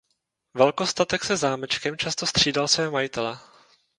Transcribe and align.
Velkostatek 0.53 1.23
se 1.23 1.37
zámečkem 1.37 1.97
často 1.97 2.25
střídal 2.25 2.67
své 2.67 2.89
majitele. 2.91 3.39